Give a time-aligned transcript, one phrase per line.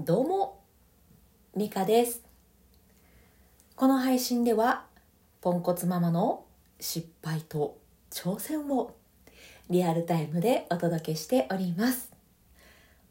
[0.00, 0.60] どうも、
[1.56, 2.22] ミカです。
[3.74, 4.84] この配信では、
[5.40, 6.44] ポンコツママの
[6.78, 7.76] 失敗と
[8.12, 8.94] 挑戦を
[9.68, 12.12] リアルタイムでお届けしております。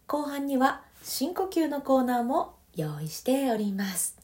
[0.07, 4.17] 後半には深呼吸のコーナーも用意しております。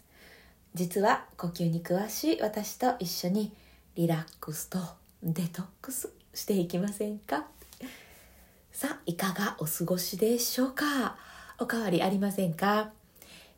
[0.73, 3.52] 実は呼吸に詳しい私と一緒に
[3.95, 4.80] リラックスと
[5.21, 7.45] デトックスしていきませんか？
[8.71, 11.18] さあ、いかがお過ごしでしょうか？
[11.64, 12.91] おかわりありませんか？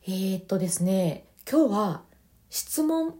[0.05, 2.01] えー、っとですね、今日は
[2.51, 3.15] 質問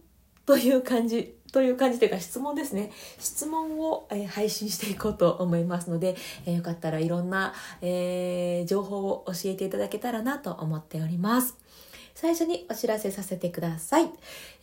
[0.46, 2.92] という感じ、という感じというか質問ですね。
[3.18, 6.14] 質問を、え配信していこうと思いますので、
[6.46, 11.56] えーよかったらいろんな、えー情報を教えていただけたらなと思っております。
[12.16, 14.10] 最初にお知らせさせてください。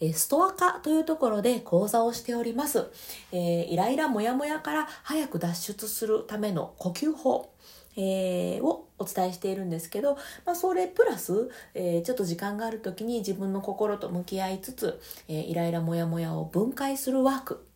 [0.01, 2.89] えストア化というところで講座をしております。
[3.31, 7.53] えイライラモヤモヤから早く脱出するための呼吸法。
[7.95, 17.67] えーをお伝えしているんですけど、まあ、それプラス、えーちょっと時間がある時に自分の心と向き合いつつ、えーイライラモヤモヤを分解するワーク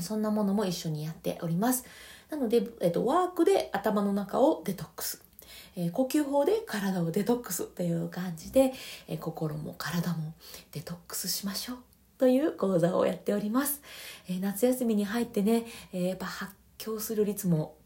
[0.00, 1.84] そんなものも一緒にやっております
[2.30, 5.24] なので、えっと、ワークで頭の中をデトックス
[5.80, 8.72] え呼吸法で体をデトックスという感じで、
[9.06, 10.34] え心も体も
[10.72, 11.76] デトックスしましょう
[12.18, 13.80] という講座をやっております、
[14.28, 17.76] え夏休みに入ってね、えやっぱ発狂する率も、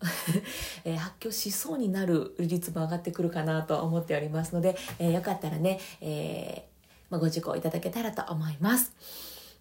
[0.87, 6.67] え発狂しそうになる率も上がってくるかなと思っておりますので、えーよかったらね、え
[7.11, 8.95] まあ、ご受講いただけたらと思います。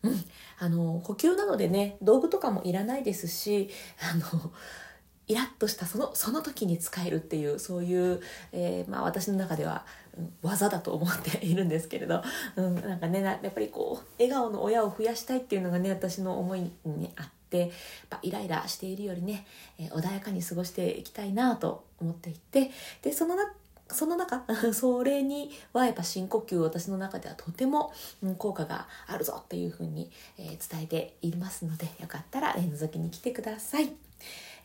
[0.04, 0.24] うん、
[0.58, 3.70] あの呼吸なのでね道具とかもいらないですし
[4.12, 4.52] あの
[5.32, 8.20] イラッとしたそのその時に使えるっていうそういう、
[8.52, 10.02] えーまあ、私の中では、うん
[10.42, 12.22] 技だと思っているんですけれど、
[12.58, 17.70] うん、なんかねやっぱりこう笑顔の親を増やしたいっていうのがね私の思いにあってやっ
[18.10, 19.46] ぱイライラしているよりね、
[19.80, 22.72] えー穏やかに過ごしていきたいなと思っていて
[23.02, 23.54] でそのな
[23.88, 24.44] その中
[24.74, 33.94] それにはやっぱ深呼吸私の中ではとてもうん効果があるぞっていうふうに、えー伝えていますのでよかったら、えー覗きに来てください。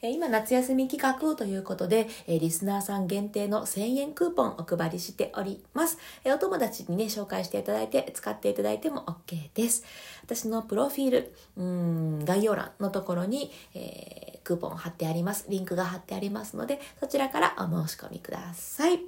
[0.03, 5.99] え今夏休み企画ということで、えリスナーさん限定の1000円クーポンお配りしております。
[6.25, 9.85] えお友達にね、紹介していただいて、使っていただいても OK です。
[10.25, 15.47] 私のプロフィール、うん概要欄のところに、えークーポン貼ってあります。
[15.49, 19.01] リンクが貼ってありますので、そちらからお申し込みください。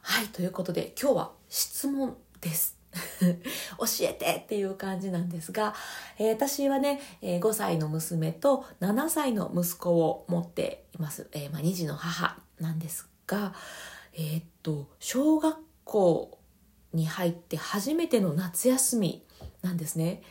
[0.00, 2.73] はい、ということで今日は質問です。
[3.78, 5.74] 教えてっていう感じなんですが、
[6.18, 11.28] えー私はね、えー5歳の娘と7歳の息子を持っています。
[11.32, 13.54] えーまあ、2児の母なんですが、
[14.12, 16.38] えーっと、小学校
[16.92, 19.24] に入って初めての夏休み
[19.62, 20.22] なんですね。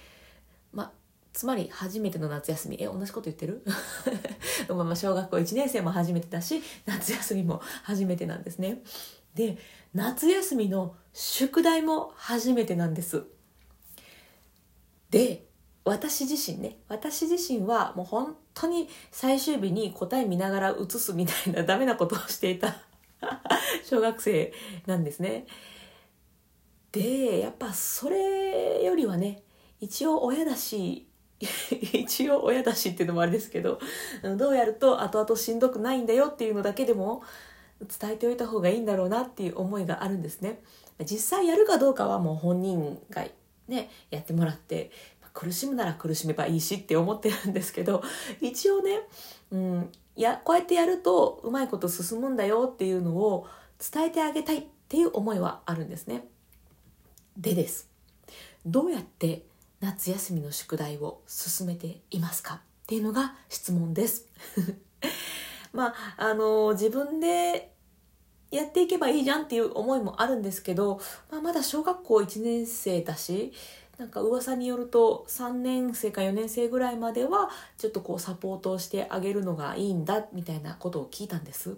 [0.72, 0.91] ま
[1.34, 3.63] つまり初めての夏休みえ同じこと言ってる？
[4.96, 8.81] 小学校1年生も初めてだし夏休みも初めてなんですね
[9.35, 9.57] で
[9.94, 13.23] 夏休みの宿題も初めてなんです。
[15.09, 15.45] で
[15.85, 22.77] 私自身ね私自身はもう本当に最終日に答え見ながら写すみたいな ダメなことをしていた
[23.83, 24.53] 小学生
[24.85, 25.45] なんですね。
[26.91, 29.43] でやっぱそれよりはね
[29.79, 31.07] 一応親だし
[31.93, 33.79] 一応親だしっていうのもあれですけど
[34.38, 37.23] どうやると後々しんどくないんだよっていうのだけでも
[37.81, 40.61] 伝えておいた方がいいんだろうなっていう思いがあるんですね。
[41.06, 43.25] 実際やるかどうかはもう本人が
[43.67, 44.91] ねやってもらって
[45.34, 48.03] 苦しむなら苦しめばいいしって思ってるんですけど
[48.39, 49.00] 一応ね、
[49.51, 53.47] うん、いやこうやってやるとうまいこと進むんだよっていうのを
[53.91, 56.28] 伝えてあげたいっていう思いはあるんですね。
[57.35, 57.90] でです。
[58.66, 59.45] どうやって
[59.81, 64.28] 夏休みの宿題を進めていますかっていうのが質問です。
[65.73, 67.73] まああの自分で
[68.51, 71.01] やっていけばいいじゃんっていう思いもあるんですけど、
[71.31, 73.51] まあ、まだ小学校1年生だし
[73.97, 81.78] なんか噂によると3年生か4年生ぐらいまではちょっとこうサポートしてあげるのがいいんだみたいなことを聞いたんです。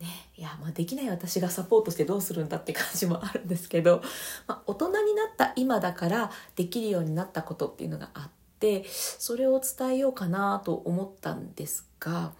[0.00, 0.06] ね、
[0.36, 4.02] いやまあできない私がサポートしてどうするんだって感じもあるんですけど、
[4.46, 12.32] まあ、大人になった今だからできるようになったことっていうのがあってそれを伝えようかなと思ったんですが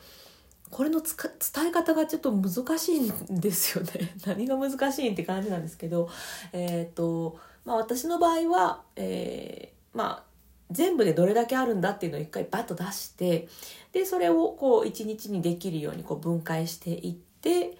[0.70, 6.08] これのつか伝え方がちょっと難しいんですよね 何が難しいって感じなんですけど
[6.52, 10.30] えっ、とまあ私の場合は、えーまあ
[10.70, 13.48] 全部でどれだけあるんだっていうのを一回バッと出して
[13.90, 17.76] でそれをこう一日にできるようにこう分解していって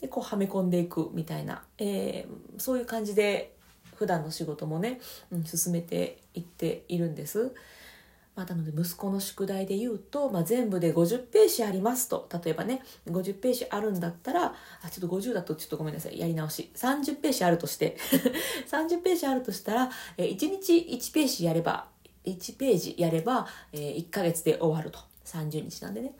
[0.00, 3.54] でこうはめ込んでいくみたいな、えーそういう感じで
[3.96, 5.00] 普段の仕事もね、
[5.30, 7.54] うん、進めていっているんです。
[8.34, 12.28] まあ、なので息子の宿題で言うと、まあ、全部で50ページありますと。
[12.44, 16.18] 例えばね50ページあるんだったらあちょっと50だとちょっとごめんなさい。
[16.18, 16.70] やり直し。
[16.74, 17.96] 30ページあるとして。
[18.70, 21.88] 30ページあるとしたら、え1日1ページやれば
[22.24, 24.98] 1ページやれば、え1ヶ月で終わると。
[25.26, 26.14] 30日なんでね。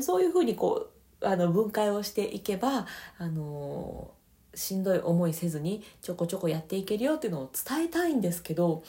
[0.00, 0.90] そういうふうにこ
[1.20, 2.86] うあの分解をしていけば
[3.18, 4.23] あのー
[4.54, 8.82] しんどい思いせずにちょこちょこやっていけるよっていうのを伝えたいんですけど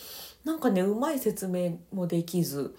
[0.43, 2.75] なんかねうまい説明もできず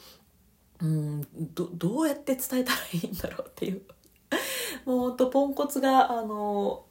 [0.80, 3.82] うんどどうやって伝えたらいいんだろうっていう。
[4.84, 6.84] もうほんとポンコツがあの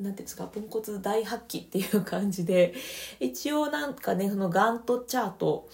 [0.00, 2.74] なんていうんですかポンコツ大発揮っていう感じで
[3.20, 5.68] 一応なんかねそのガントチャート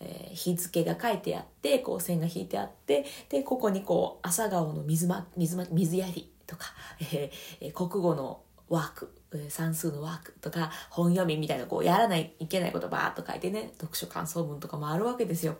[0.00, 6.66] えー、日付が書いてあってこう線が引いてあってでここにこう朝顔の水,、ま、水,、ま、水やりとか、
[7.12, 9.12] えー、国語のワーク
[9.48, 15.58] 算数のワークとか本読みみたいなこうやらないいけないことバーっと書いてね読書感想文とかもあるわけですよ。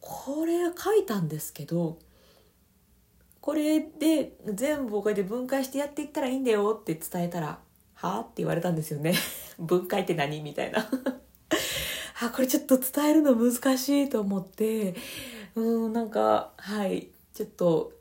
[0.00, 1.98] これ書いたんですけど
[3.40, 7.58] これで全部こうやって分解してやっていったらいいんだよって伝えたら
[7.94, 9.14] 「はあ?」って言われたんですよね。
[9.58, 10.88] 分解って何みたいな。
[12.22, 14.94] あこれちょっと伝えるの難しいと思って
[15.56, 17.92] うんなんかはいちょっと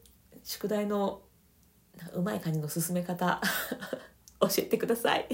[0.44, 1.21] 宿題の
[2.13, 3.41] うまい感じの進め方
[4.41, 5.25] 教えてください。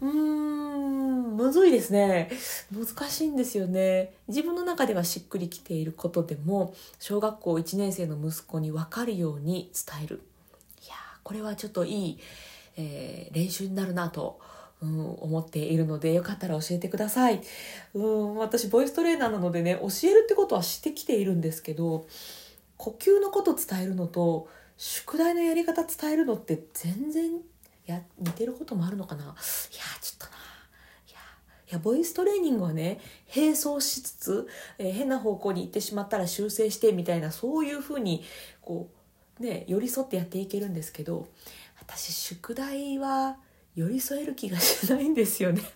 [0.00, 2.30] うーんむずいですね。
[2.72, 4.14] 難しいんですよね。
[4.28, 10.22] 自分の中ではしっくりきていることでも小学校1年生の息子に分かるように伝える。
[10.84, 12.18] いやこれはちょっといい、
[12.76, 14.40] えー、練習になるなと
[14.82, 17.40] うん、思っているのでよかったら教えてください、
[17.94, 22.06] うん、私ボイストレーナーなのでね教えるってことはしてきているんですけど
[22.76, 27.30] 呼吸のこと伝えるのと宿題のやり方伝えるのって全然
[27.86, 29.24] や似てることもあるのかな？
[29.24, 29.32] いや
[30.00, 30.32] ちょっとな。
[31.08, 31.18] いや
[31.70, 33.00] いやボイストレーニングはね
[33.34, 38.24] 並走しつつ、えー、変な方向に行ってしまったら修正してみたいなそういうふうに
[38.60, 38.90] こ
[39.40, 41.28] うね寄り添ってやっていけるんですけど
[41.80, 43.36] 私宿題は
[43.74, 45.62] 寄り添える気がしないんですよね。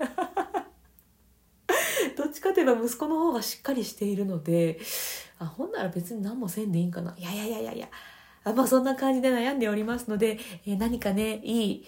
[2.16, 4.80] どっちかといえば息子の方がしっかりしているので
[5.38, 7.14] あほんなら別に何もせんでいいんかな。
[7.16, 7.88] いやいやいやいやいや。
[8.44, 11.86] あまあそんな感じで悩んでおりますので、えー、何かねいい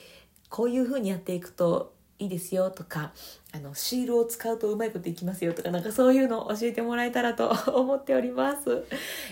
[0.48, 3.12] こういう風にやっていくといいですよとか
[3.52, 8.84] あのシールを使うとうまいこといきますよとかなんかそういうのを教えてもらえたらと 思っております、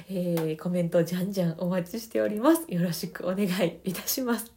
[0.09, 2.65] えー、コメントじゃんじゃんお待ちしております。
[2.69, 4.53] よろしくお願いいたします。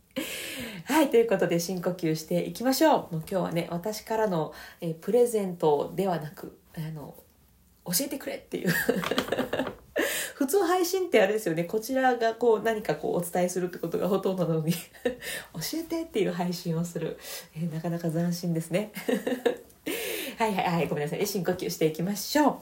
[0.85, 3.15] はいということで深呼吸していきましょう。
[3.15, 7.15] もう今日はね私からの、えー、プレゼントではなくあの
[7.85, 8.73] 教えてくれっていう。
[10.43, 11.63] 普通配信ってあれですよね。
[11.63, 14.73] こちらがこう何かこうお伝えするってことがほとんどなのに。
[14.75, 14.79] 教
[15.75, 17.17] えてっていう配信をする、
[17.55, 18.91] えー、なかなか斬新ですね。
[20.37, 21.25] はいはいはいごめんなさい。
[21.25, 22.55] 深呼吸していきましょう。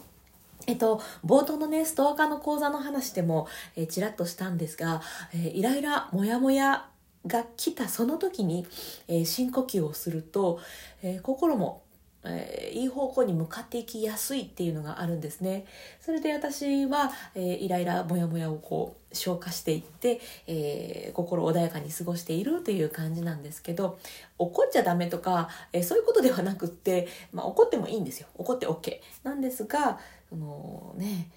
[0.68, 5.02] えっと、冒頭のね、ストアカーの講座の話でも、えー、ちらっとしたんですが、
[5.34, 6.88] えー、イライラ、モヤモヤ
[7.26, 8.68] が来たその時に、
[9.08, 10.60] えー、深呼吸をすると、
[11.02, 11.81] えー、心も
[12.24, 15.66] えー、いい方向に向かっていきやすいっていうのがあるんですね。
[16.00, 24.00] それで私は、えー、イライラモヤモヤをこう消化していって、えー、心穏やかに過ごしているという感じなんですけど
[24.38, 31.30] 怒っちゃダメとか、えー、そういうことではなくって、まあ、怒ってもいいんですよ怒って OK なんですがそのね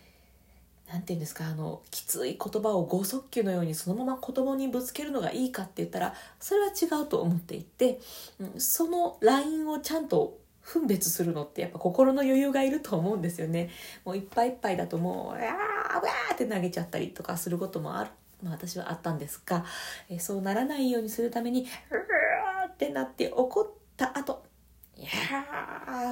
[0.89, 7.99] なんて言うんですかあのきつい言葉を剛速球のようにそのまま子供にぶつけるのがいいかって言ったらそれは違うと思っていて、
[8.39, 13.71] うん、そのラインをちゃんと分別するのってやっぱ心の余裕がいると思うんですよね。
[14.05, 18.11] もういっぱいいっぱいだともう、ああ、わーって投げちゃったりとかすることもある。
[18.43, 19.65] まあ私はあったんですが、
[20.09, 23.67] えそうならないようにするために、うーってなって怒っ
[23.97, 24.43] た後、
[24.97, 25.09] いや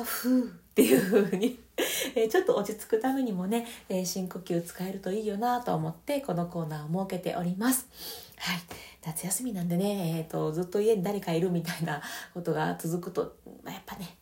[0.01, 1.59] ー、ふーっていう風に
[2.15, 7.87] えちょっと落ち着くためにもね、え深呼吸使えるといいよなと思ってこのコーナーを設けております。
[8.37, 8.57] はい。
[9.05, 12.01] 夏休みなんでね、えーと、ずっと家に誰かいるみたいな
[12.35, 14.17] ことが続くと、まあ、やっぱね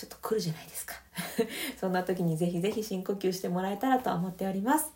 [0.00, 0.94] ちょっと来るじゃないですか
[1.78, 4.90] そんな時にぜひぜひ深呼吸してもらえたらと思っております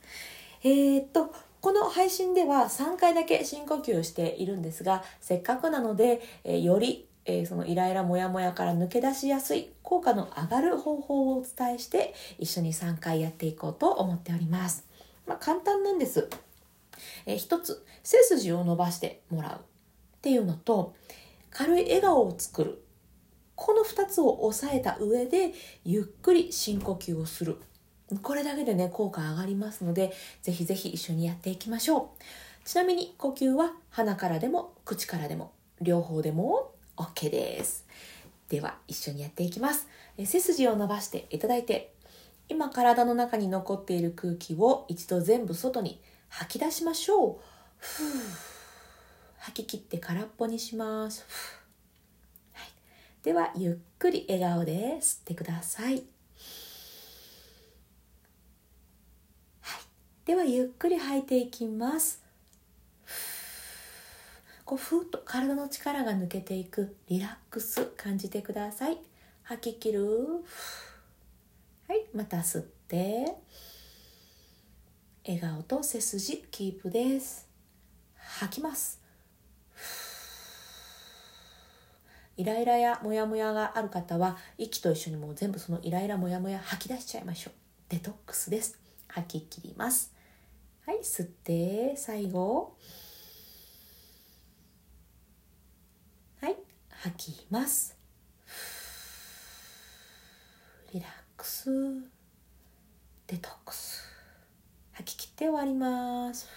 [0.63, 1.31] えー、っと
[1.61, 14.85] この配信では3回だけ深呼吸をしているんですがせっかくなので、え、よりえー、そのイライラモヤモヤから抜け出しやすい効果の上がる方法をお伝えして一緒に3回やっていこうと思っております。
[15.27, 16.29] まあ、簡単なんです。
[17.25, 19.57] えー、一つ背筋を伸ばしてもらうっ
[20.21, 20.95] ていうのと
[21.51, 22.84] 軽い笑顔を作る
[23.57, 25.53] この2つを押さえた上で
[25.85, 27.57] ゆっくり深呼吸をする。
[28.23, 32.25] これだけでね効果上がりますのでぜひぜひ一緒にやっていきましょう。
[32.65, 37.87] ちなみに呼吸は鼻からでも口からでも両方でも OK です。
[38.49, 39.89] では一緒にやっていきます。
[40.25, 41.93] 背筋を伸ばしていただいて
[42.49, 47.37] 今体の中に残っている空気を一度全部外に吐き出しましょう。
[47.79, 48.07] ふう。
[49.39, 51.25] 吐き切って空っぽにします、
[53.25, 55.95] ではゆっくり笑顔で吸ってください。
[59.63, 59.83] はい、
[60.27, 62.23] ではゆっくり吐いていきます。
[64.67, 68.99] こうふっと体の力が抜けていくリラックス感じてください。
[69.43, 70.07] 吐き切る。
[71.89, 72.05] はい。
[72.15, 73.37] また吸って。
[75.27, 77.49] 笑顔と背筋キープです。
[78.17, 79.04] 吐きます。
[82.37, 87.55] イライラやモヤモヤがある方は息と一緒にもう全部そのイライラモヤモヤ吐き出しちゃいましょう。
[87.89, 88.79] デトックスです。
[89.09, 90.13] 吐き切ります。
[90.87, 92.77] はい吸って最後。
[96.41, 96.57] はい
[96.91, 97.97] 吐きます。
[100.93, 101.71] リラックス。
[103.27, 104.03] デトックス。
[104.93, 106.49] 吐き切って終わります。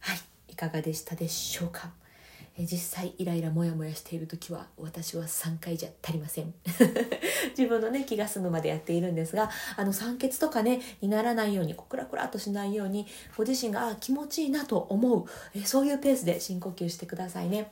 [0.00, 0.18] はい
[0.48, 1.90] いかがでしたでしょうか？
[2.58, 6.52] 実際イライラモヤモヤしている時は私は3回じゃ足りません。
[7.56, 17.70] 自分のね気が済むまでやっているんですがあの酸欠とかねにならないようにこうクラクラとしないようにご自身があ気持ちいいなと思うえそういうペースで深呼吸してくださいね。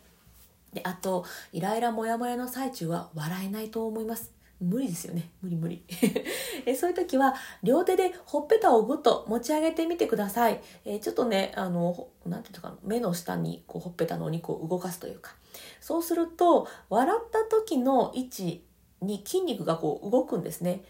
[0.73, 4.38] であとイライラモヤモヤの最中は笑えないと思います。
[4.61, 5.31] 無理ですよね。
[5.41, 5.85] 無理無理。
[6.67, 15.35] えそういう時は両手でほっぺたをぐっと持ち上げてみてください、え、ちょっとねあのなんていうか目の下にこうほっぺたのお肉を動かすというか。
[15.81, 18.65] そうすると笑った時の位置
[19.01, 20.85] に筋肉がこう動くんですね。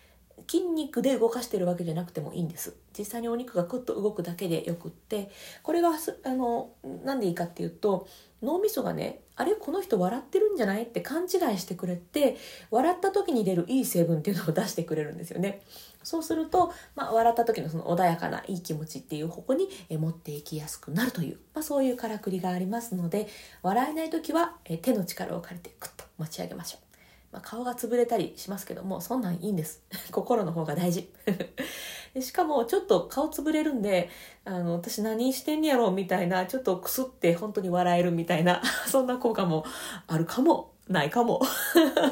[0.51, 2.75] 筋肉で動かしてるわけじゃなくてもいいんです。
[2.97, 5.31] 実際にお肉がクッと動くだけでよくって。
[5.63, 5.91] これが
[6.25, 6.71] あの
[7.05, 8.07] なんでいいかっていうと
[8.43, 10.83] 脳みそがねあれこの人笑ってるんじゃない？
[10.83, 12.37] って勘違いしてくれて
[12.71, 15.63] 笑った時に出るいい成分っていうのを出してくれるんですよね。
[16.03, 23.29] そうすると、まあ、笑った時のその穏やかないい気持ちっていう方向に持っていきやすくなるという、まあ、そういうからくりがありますので
[23.63, 26.88] 笑えない時は手の力を借りてクッと持ち上げましょう。
[27.33, 29.83] まあ、顔が潰れたりしますけどもそんなんいいんです。
[30.11, 31.11] 心の方が大事。
[32.15, 34.09] でしかもちょっと顔潰れるんで
[34.45, 39.65] あの私何してんやろみたいなちょっとくすって本当に笑えるみたいな そんな効果も
[40.07, 41.43] あるかもないかも。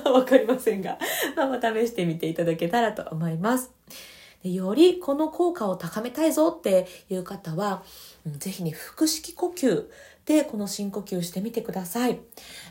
[0.05, 0.99] わかりませんが、
[1.35, 3.73] まあ、まあ試してみていただけたらと思います。
[4.43, 7.83] でよりこの効果を高めたいぞっていう方は、
[8.27, 9.89] うん、ぜひね腹式呼吸
[10.27, 12.19] でこの深呼吸してみてください。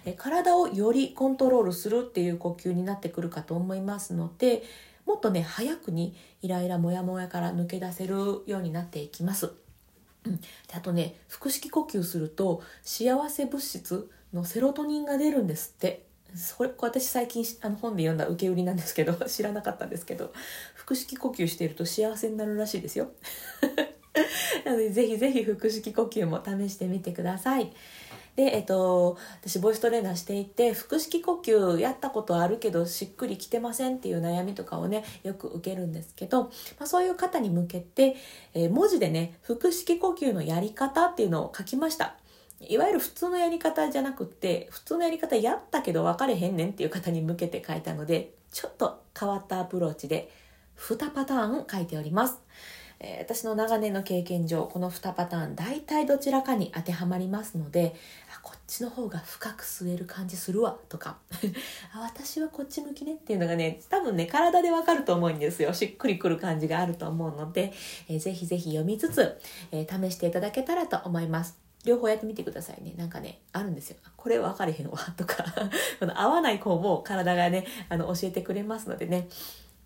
[0.06, 4.64] え体をよりコントロールするっていう呼吸になってくるかと思いますので
[5.06, 9.54] もっとね早くにイライラモヤモヤから抜け出せるようになっていきます。
[10.26, 10.40] うん、
[10.74, 16.06] あとね腹式呼吸すると幸せ物質のセロトニンが出るんですって。
[16.36, 20.34] それ私最近あの本で読んだ受け売りなんですけど知らなかったんですけど
[20.76, 23.12] 腹式呼吸していると幸せになるらしいですよ。
[24.66, 27.72] なのでぜひぜひ腹式呼吸も試してみてください
[28.36, 36.50] で、えっと、私ボイストレーナーしていて腹式呼吸やったことあるけどしっくりきてませんっていう悩みとかをねよく受けるんですけど、ま
[36.82, 38.16] あ、そういう方に向けて、
[38.54, 42.16] えー、文字でね腹式呼吸のやり方っていうのを書きました
[42.60, 50.32] いわゆる普通のやり方じゃなくって普通のやり方やったけど分かれへんねんっていう方に向けて書いたのでちょっと変わったアプローチで
[50.78, 52.42] 2パターン書いております。
[53.06, 57.96] え、私の長年の経験上この2パターン大体どちらかに当てはまりますので
[58.36, 61.18] あこっちの方が深く吸える感じするわとか。
[61.94, 65.74] あ私はこっち向きねっていうのがね多分ね体でわかると思うんですよ。
[65.74, 67.72] しっくりくる感じがあると思うので、
[68.08, 69.40] えー、ぜひぜひ読みつつ、
[69.72, 71.66] えー、試していただけたらと思います。
[71.86, 72.96] 両方やってみてくださいね。
[72.98, 73.98] なんかね、あるんですよ。
[74.18, 75.46] これ分かれへんわ、とか。
[76.00, 79.28] この合わない子も体がね、あの、教えてくれますのでね、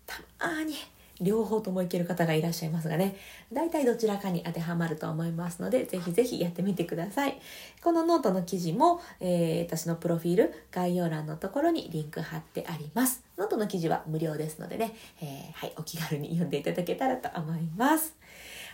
[0.06, 0.74] たまーに
[1.20, 3.16] 両方ともいける方がいらっしゃいますがね、
[3.52, 7.40] 大体どちらかに当てはまると思いますので、ぜひぜひやってみてください。
[7.82, 13.22] このノートの記事も、えー、私のプロフィール、概要欄のところにリンク貼ってあります。
[13.38, 18.14] ノートの記事は無料ですのでね、えー、はい、お気軽に読んでいただけたらと思います。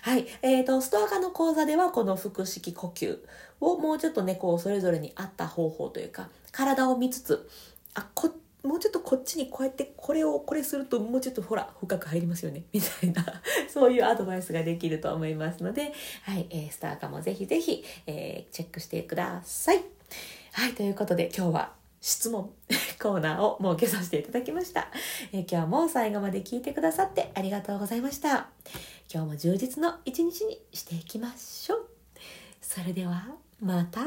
[0.02, 0.26] はい。
[0.42, 3.18] えっ、ー、と、ストアカの講座では、この腹式呼吸
[3.60, 7.48] をもうちょっとね、こう、それぞれに合った方法というか、体を見つつ、
[7.94, 8.32] あ、こっ
[8.66, 12.64] もうちょっとこっちにこうやってこれをこれするともうちょっとほら深く入りますよね。
[12.74, 13.42] みたいな
[13.72, 15.92] そういうアドバイスができると思いますので、
[16.22, 19.84] はいえー、スター化もぜひぜひ、えー、チェックしてください。
[20.52, 22.50] はいということで今日は質問
[23.00, 24.88] コーナーを設けさせていただきました、
[25.32, 28.48] えー、今日も最後まで聞いてくださってありがとうございました。
[29.12, 31.88] 今日も充実の一日にしていきましょう。
[32.60, 34.00] それではまた。